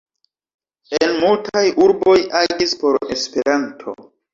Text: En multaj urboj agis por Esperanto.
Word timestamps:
En 1.01 1.13
multaj 1.25 1.63
urboj 1.85 2.19
agis 2.43 2.77
por 2.85 3.03
Esperanto. 3.23 4.01